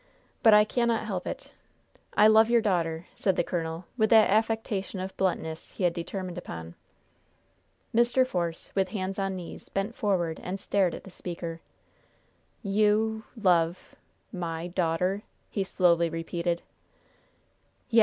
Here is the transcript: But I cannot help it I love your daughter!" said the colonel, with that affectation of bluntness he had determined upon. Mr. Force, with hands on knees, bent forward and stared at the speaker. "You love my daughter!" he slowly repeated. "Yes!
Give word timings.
But 0.41 0.55
I 0.55 0.63
cannot 0.65 1.05
help 1.05 1.27
it 1.27 1.51
I 2.17 2.25
love 2.25 2.49
your 2.49 2.59
daughter!" 2.59 3.05
said 3.13 3.35
the 3.35 3.43
colonel, 3.43 3.85
with 3.99 4.09
that 4.09 4.31
affectation 4.31 4.99
of 4.99 5.15
bluntness 5.15 5.73
he 5.73 5.83
had 5.83 5.93
determined 5.93 6.39
upon. 6.39 6.73
Mr. 7.93 8.25
Force, 8.25 8.71
with 8.73 8.89
hands 8.89 9.19
on 9.19 9.35
knees, 9.35 9.69
bent 9.69 9.93
forward 9.93 10.39
and 10.41 10.59
stared 10.59 10.95
at 10.95 11.03
the 11.03 11.11
speaker. 11.11 11.61
"You 12.63 13.25
love 13.39 13.93
my 14.33 14.65
daughter!" 14.73 15.21
he 15.51 15.63
slowly 15.63 16.09
repeated. 16.09 16.63
"Yes! 17.91 17.99